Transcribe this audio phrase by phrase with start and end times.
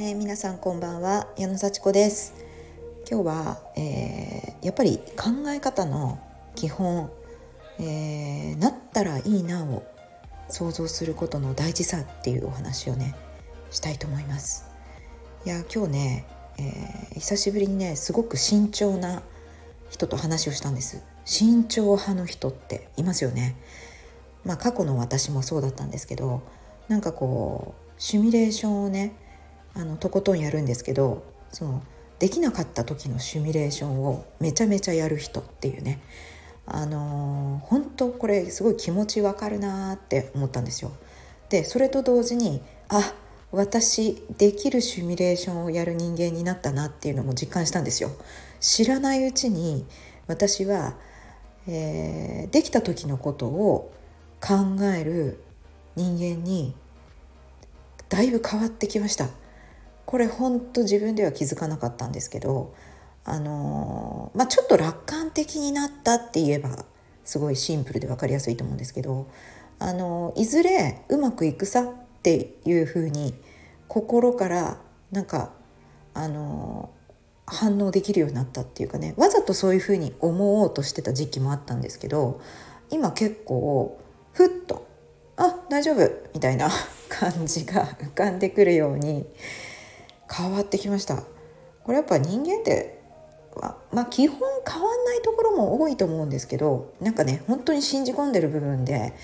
[0.00, 2.32] えー、皆さんこんばんは矢野幸子です。
[3.10, 6.20] 今日は、えー、やっぱり考え方の
[6.54, 7.10] 基本、
[7.80, 9.82] えー、なったらいいなを
[10.50, 13.16] 想像することの大事さっていうお話をね
[13.72, 14.70] したいと思います。
[15.44, 16.26] いや今日ね、
[16.60, 19.24] え久しぶりにねすごく慎重な
[19.90, 21.02] 人と話をしたんです。
[21.24, 23.56] 慎重派の人っていますよね。
[24.44, 26.42] まあ過去の私もそうだったんですけど
[26.86, 29.12] なんかこうシミュレーションをね
[29.78, 31.82] あのとことんやるんですけどその
[32.18, 36.02] できなかった時のシミュレーションをめちゃめちゃやる人っていうね
[36.66, 40.92] あのー、本当これすごい気持ちわかるなって思ったんですよ。
[41.48, 43.14] でそれと同時にあ
[43.52, 48.10] 私できるシミュレーションをやる人間になったなっていうのも実感したんですよ。
[48.60, 49.86] 知らないうちに
[50.26, 50.96] 私は、
[51.66, 53.94] えー、できた時のことを
[54.40, 55.40] 考える
[55.96, 56.74] 人間に
[58.08, 59.28] だいぶ変わってきました。
[60.08, 62.74] これ本当自分では気づかなかったんですけど
[63.26, 66.86] あのまあちょっと楽観的になったって言えば
[67.26, 69.26] すごいシンプルで分かりやすいと思うんですけど
[69.78, 71.86] あのいずれうまくいくさっ
[72.22, 73.34] ていうふうに
[73.86, 74.78] 心から
[75.12, 75.52] なんか
[76.14, 76.88] あの
[77.44, 82.40] 反応できるようになったっていうかねわざとそういうふうに思おうとしてた時期もあったんですけど
[82.88, 84.00] 今結構
[84.32, 84.88] ふっと
[85.36, 86.70] 「あ大丈夫」みたいな
[87.10, 89.26] 感じが浮かんでくるように
[90.30, 91.22] 変わってきました
[91.84, 92.98] これやっぱ人間って
[93.92, 99.14] まあ基本変わんないところも多いと思うんですけどなんかね本当に信じ込んでる部分で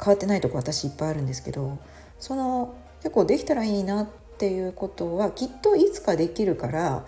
[0.00, 1.78] 変わってないとこ私いっぱいあるんですけど
[2.18, 7.04] その結構できたらいいなっていうことはきっといつかできるから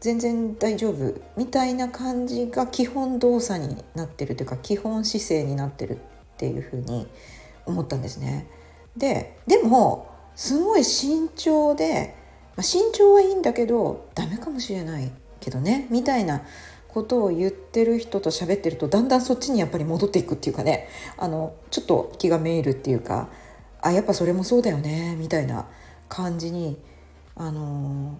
[0.00, 5.98] 全然大丈夫みたいな感じが基本動作になってるというか基本姿勢になってるっ
[6.36, 7.08] ていうふうに
[7.66, 8.46] 思ったんですね。
[8.96, 12.14] ででもすごい慎重で
[12.58, 16.42] まあ、身長はいいんだけどダメかもしれないけどねみたいな
[16.88, 23.28] ことを言ってる人と喋ってるとだんだんそっちにやっぱり戻っていくっていうかねあのちょっと気がめいるっていうか
[23.80, 25.66] あやっぱそれもそうだよねみたいな
[26.08, 26.76] 感じに、
[27.36, 28.18] あの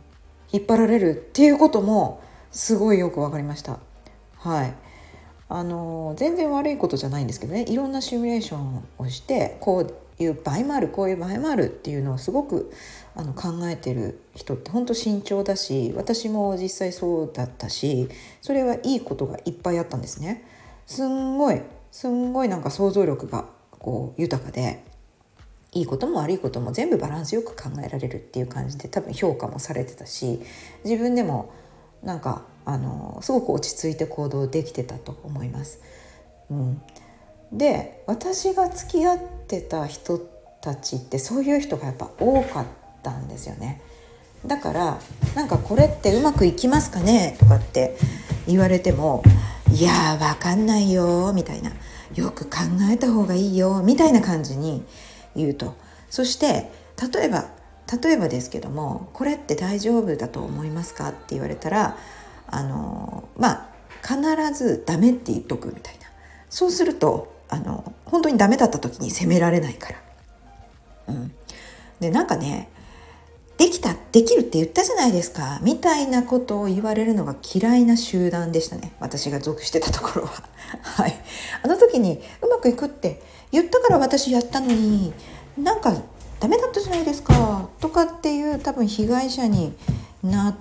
[0.52, 2.22] ー、引っ張られるっていうことも
[2.52, 3.80] すごいよく分かりました。
[4.36, 4.74] はい
[5.48, 12.72] あのー、全然悪いことじゃないんですけどねいろんなシミュレーションをしてこういう場合もあるこういう場合もあるっていうのをすごく
[13.14, 18.08] あの考えてる人って本当慎重だし私も実際そうだったし
[18.40, 20.44] それはいいことがいっぱいあったんですね。
[20.86, 23.46] すんごいすんごいなんか想像力が
[23.78, 24.82] こう豊かで
[25.72, 30.40] いいことも悪いことも全部バランスよく考えられるっていう感じで多分評価もされてたし
[30.84, 31.52] 自分でも
[32.02, 35.80] なんかあのすごく落ち着いて行動できてたと思います。
[36.50, 36.82] うん、
[37.52, 40.18] で私が付き合ってた人
[40.60, 42.66] たちってそういう人がやっぱ多かっ
[43.02, 43.80] たんですよね。
[44.46, 44.98] だから
[45.34, 47.36] なんかこれってうまくいきますかね？
[47.40, 47.96] とかって
[48.46, 49.22] 言われても
[49.72, 51.72] いやーわかんないよみたいな。
[52.14, 52.58] よく考
[52.90, 54.84] えた方がいいよみたいな感じに
[55.34, 55.74] 言うと。
[56.10, 56.70] そして
[57.12, 57.46] 例えば
[58.02, 61.08] 例えばですけどもこれって大丈夫だと思いますか？
[61.10, 61.96] って言われたら
[62.46, 63.68] あのまあ
[64.02, 64.18] 必
[64.54, 66.06] ずダメって言っとくみたいな。
[66.50, 69.96] そうするとあの本当にダメだった時に責められないから。
[71.08, 71.32] うん、
[72.00, 72.68] でなんかね
[73.58, 75.58] できたできるって言ったじゃないですか。
[75.62, 78.92] みたいなことを言われるのが嫌いな集団でしたね。
[79.00, 80.44] 私が属してたところは。
[80.82, 81.20] はい。
[81.62, 83.20] あの時にうまくいくって
[83.50, 85.12] 言ったから私やったのに
[85.56, 85.92] なんか
[86.38, 87.68] ダメだったじゃないですか。
[87.80, 89.74] とかっていう多分被害者に
[90.22, 90.56] な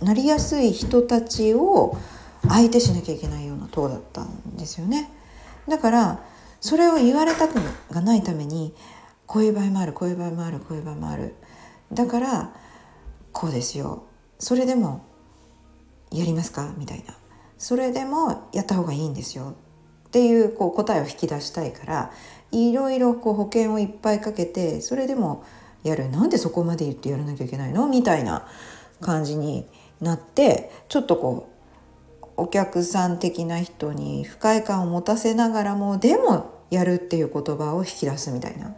[0.00, 1.96] なりやすい人たちを
[2.48, 5.10] 相手しなきゃいけないような党だったんですよね。
[5.70, 6.24] だから
[6.60, 7.54] それを言われたく
[7.90, 8.74] がないために
[9.24, 11.34] こういう場合もあるこういう場合もあるこういう場合もある。
[11.92, 12.52] だから
[13.32, 14.02] こうですよ。
[14.38, 15.06] それでも
[16.10, 16.74] やりますか？
[16.76, 17.14] みたいな。
[17.56, 19.54] それでもやった方がいいんですよ。
[20.08, 22.12] っていうこう答えを引き出したいから
[22.50, 25.44] いろいろこう保険をいっぱいかけてそれでも
[25.84, 26.10] やる。
[26.10, 27.86] なんでそこまで言ってやらなきゃいけないの？
[27.86, 28.48] みたいな
[29.00, 29.66] 感じに
[30.00, 31.49] なってちょっとこう
[32.40, 38.74] お客さん的な人に不快感を持たせながらもでもやるっていう言葉を引き出すみたいな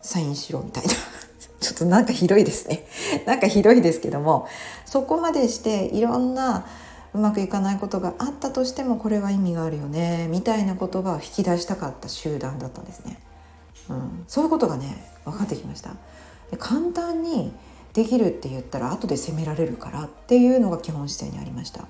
[0.00, 0.90] サインしろみたいな
[1.60, 2.86] ちょっとなんかひどいですね
[3.26, 4.46] なんかひどいですけども
[4.86, 6.64] そこまでしていろんな
[7.12, 13.18] うまくいかないことがあったとしてもこれは意味があるよねみたいな言葉を引き出したかった集団だったんですね。
[13.88, 15.90] うん、そういうことがね分かってきました。
[16.50, 17.52] で簡単に
[17.94, 21.86] できるって言ったら後で責められるからっていうのが基本姿勢にありました。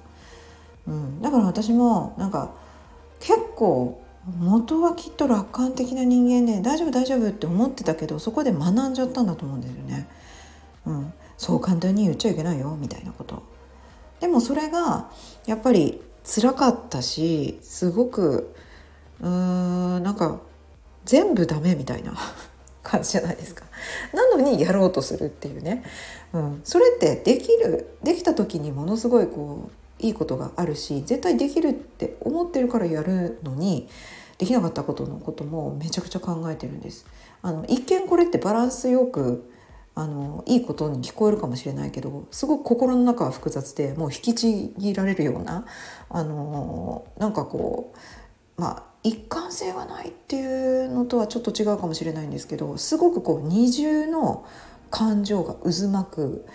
[0.87, 2.53] うん、だから私もなんか
[3.21, 4.01] 結構
[4.39, 10.09] 元はきっと楽観的な人間で大丈夫大丈夫って思ってたけどそこで学んじゃったんだと思うんですよね。
[10.85, 13.43] うん、そう簡単に言っちゃいけないよみたいなこと。
[14.21, 15.11] でもそれが
[15.47, 18.55] やっぱり辛かったしすごく
[19.21, 19.29] うー
[19.99, 20.41] んなんか
[21.05, 22.15] 全部ダメみたいな
[22.83, 23.65] 感じじゃないですか。
[24.13, 25.85] なのにやろうとするっていうね、
[26.33, 33.89] うん、それってできるできた時にものすごいこういいことがあるし絶対できるって思ってるからやるのに
[34.39, 37.07] できなかったことのこともめちゃくちゃ考えてるんです。
[37.43, 39.51] あの一見これってバランスよく
[39.95, 45.65] あのいいことに聞こえるかもしれないけどすごく心の中は複雑でもう引きちぎられるような
[46.11, 47.95] あのなんかこ
[48.59, 50.45] うまあ一貫性がないってい
[50.85, 54.45] うのとはちょっと違うかもしれないんですけどすごくこう二重の
[54.91, 56.47] 感情が渦巻く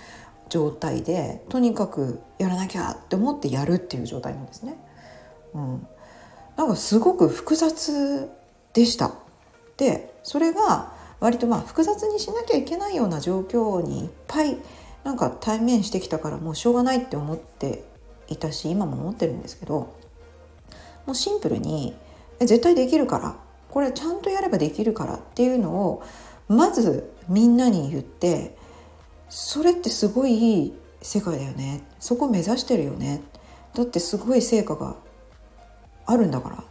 [0.52, 4.76] 状態でとにかくやらなきゃって思ってやるっていう状態なんですね。
[5.54, 5.88] うん、
[6.58, 8.30] なんかすごく複雑
[8.74, 9.14] でした。
[9.78, 14.58] でそれが割とまあ複雑にしなきゃいけないような状況にいっぱい
[15.06, 17.86] なんか対面してきたからもうしょうがないって思って
[18.28, 19.96] いたし今も思ってるんですけど
[21.06, 21.96] もうシンプルに
[22.40, 23.38] 絶対できるから
[23.70, 26.04] これちゃんとやればできるからっていうのを
[26.50, 28.58] まずみんなに言って
[29.32, 31.84] それってすごい世界だよね。
[32.00, 33.22] そこ目指してるよね。
[33.74, 34.98] だってすごい成果が
[36.06, 36.64] あるんだから。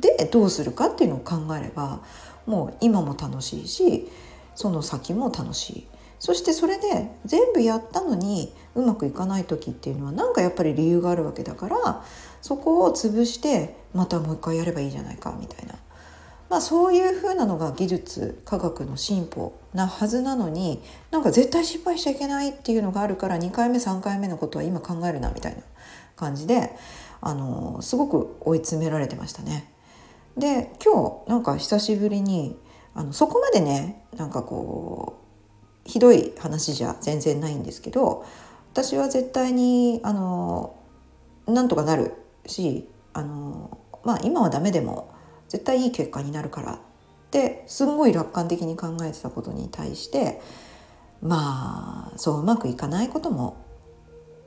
[0.00, 2.00] でどうするかっていうのを考えれば
[2.46, 4.08] もう今も楽しいし
[4.56, 5.86] その先も楽しい。
[6.18, 12.02] そしてそれで全部やったのにうまくいかない時っていうのは何かやっぱり理由があるわけだから
[12.40, 15.74] そこを潰してまたもう一回やればいいじゃないかみたいな、
[16.54, 20.80] まあ、そういうふうなのが技術科学の進歩なはずなのに
[21.10, 25.62] なんか絶対失敗しちゃいけないっていうのがあるから2回目3回目のことは今考えるなみたいな
[26.14, 26.70] 感じで
[27.20, 29.68] あのすごく追い詰められてましたね。
[30.36, 32.56] で今日なんか久しぶりに
[32.94, 35.24] あのそこまでねなんかこ
[35.84, 38.24] うひどい話じゃ全然ないんですけど
[38.72, 40.76] 私は絶対にあの
[41.48, 42.12] なんとかなる
[42.46, 45.13] しあのまあ今はダメでも
[45.54, 46.78] 絶対いい結果になるからっ
[47.30, 50.40] てすんごい楽観的に考えてたことに対して
[51.22, 53.56] まあそううまくいかないことも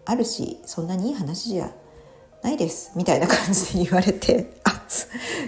[0.03, 1.71] あるしそんなにいい話じゃ
[2.43, 4.83] ないですみたいな感じで言われて あ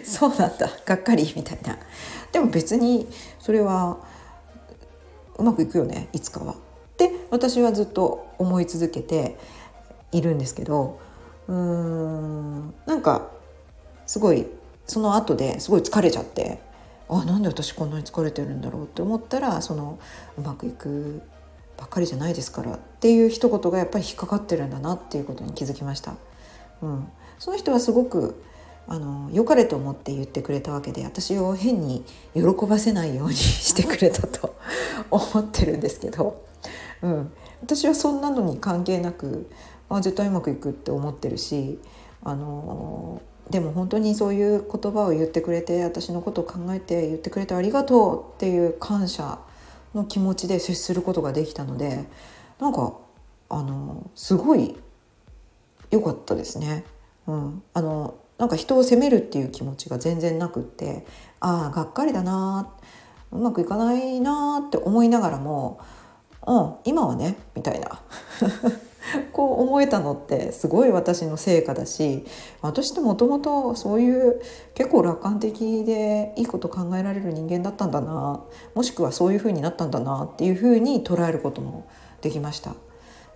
[0.01, 1.77] そうなんだがっかりみたいな。
[2.31, 3.05] でも別に
[3.37, 3.97] それは
[5.37, 6.53] うまくいくよねいつかは。
[6.53, 6.55] っ
[6.95, 9.37] て私はずっと思い続けて
[10.13, 10.99] いるんですけど
[11.49, 13.27] うーんなんか
[14.05, 14.47] すごい
[14.89, 16.59] その後ですごい疲れちゃって
[17.07, 19.99] あなんで私こんなに疲れてるんだろうって思ったらその
[20.37, 21.21] うまくいく
[21.77, 26.15] ばっかりじゃないですからっていう一言がやっぱり引っかかってるんだなっていうことに気づきました。
[26.81, 27.07] うん、
[27.39, 28.43] その人はすごく
[28.87, 32.03] あの良かれと思って言ってくれたわけで私を変に
[32.33, 34.55] 喜ばせないようにしてくれたと
[35.11, 36.41] 思ってるんですけど、
[37.01, 37.31] うん、
[37.61, 39.49] 私はそんなのに関係なく
[39.89, 41.79] あ絶対うまくいくって思ってるし
[42.23, 49.39] あのでも本当にそういう言葉を言ってくれて私のことを考えて言ってくれてありがとうっていう感謝
[49.95, 52.05] の気持ちで接することができたので
[52.59, 52.93] なんか
[53.49, 54.77] あのすごい
[55.89, 56.85] 良かったですね。
[57.25, 61.05] うん、あのなんか人を責めるっていう気持ちが全然なくって
[61.39, 62.71] ああがっかりだな
[63.31, 65.79] うまくいかないなって思いながらも
[66.47, 68.01] うん今はねみたいな
[69.31, 72.25] こう思えたのってすごい私の成果だし
[72.61, 74.41] 私ってもともとそういう
[74.73, 78.41] 結構楽観的でいいこと考えられる人間だったんだな
[78.75, 81.85] もしくはそういう風になったんだなっていう風に捉えることも
[82.21, 82.73] できました。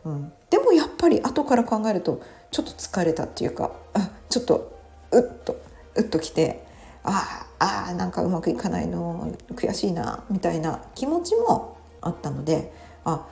[0.05, 2.19] うん、でもやっぱり後から考えると
[2.51, 3.71] ちょっと疲れたっていうか
[4.29, 4.73] ちょっと
[5.11, 5.55] うっと
[5.95, 6.65] うっときて
[7.03, 12.73] あああなんかうまくいかないの悔しいなみたいな気持ちもあったので
[13.05, 13.25] あ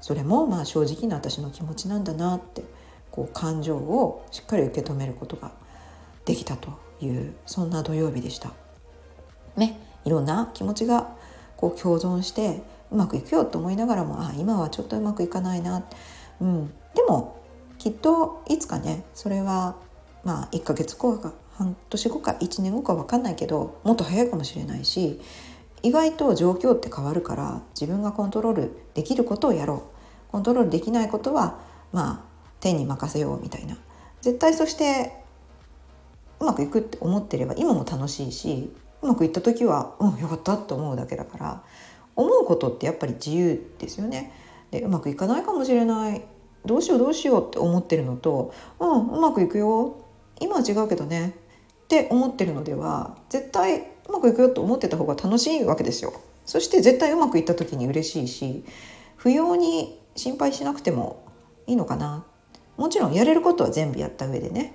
[0.00, 2.64] それもまあ正直な私の気持ちなんだなって
[3.10, 5.52] こう感情をしっかり受け止めることが
[6.24, 8.52] できたというそんな土曜日でした。
[9.56, 11.16] ね、いろんな気持ちが
[11.56, 15.84] こう共存してうまくいくよと思いながらもあ今はちょっとうまくいかないな、
[16.40, 17.40] うん、でも
[17.78, 19.76] きっといつかねそれは
[20.24, 25.20] まあ1ヶ月後か半年後か1年後か分かんないけどもっと早いかもしれないし
[25.82, 29.84] 意外と状況って変わるから自分がコントロールできることをやろ
[30.28, 30.32] う。
[30.32, 31.60] コントロールできないことは
[31.92, 32.24] まあ
[32.60, 33.76] 天に任せようみたいな。
[34.20, 35.24] 絶対そして
[36.40, 41.62] うまくいくって思ってれば今も楽しいしうまくいった時はうんよかったって思うだけだから
[42.16, 44.32] 思うことってやっぱり自由ですよね。
[44.70, 46.24] でうまくいかないかもしれない。
[46.66, 49.96] どうしようどうしようって思ってるのとうんうまくいくよ。
[50.40, 51.34] 今は違うけどね。
[51.84, 56.12] って思ってるのでは絶対うまくいくよと思ってた方が楽しいわけですよ。
[56.46, 58.64] そして絶対うまくいった時に嬉しいし
[59.16, 61.22] 不要に心配しなくても
[61.66, 62.24] いいのかな。
[62.76, 64.74] もちろんやれることは全部やった上でね、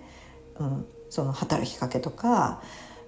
[0.60, 2.62] うん、その働きかけとか、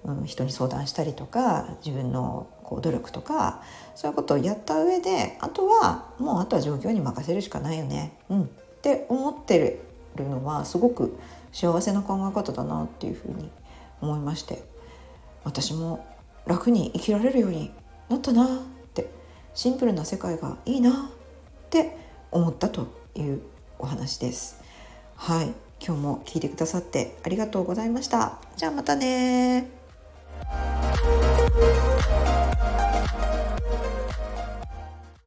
[0.04, 3.62] うん、人に相談したりとか自分のこう努力とか
[3.94, 8.46] そういうことをやった上であとはもうあとは状況に任せるしかないよね、うん、っ
[8.82, 9.80] て思って
[10.16, 11.16] るのはすごく
[11.52, 13.50] 幸せな考え方だなっていうふうに
[14.00, 14.76] 思いまして。
[15.46, 16.04] 私も
[16.46, 17.72] 楽に生きられるように
[18.08, 18.48] なったなっ
[18.94, 19.10] て
[19.54, 21.96] シンプルな世界がいいなって
[22.30, 23.42] 思ったという
[23.78, 24.62] お話です。
[25.16, 25.52] はい
[25.84, 28.38] 今日も聞いてくださってありがとうございました。
[28.56, 29.68] じゃあまたね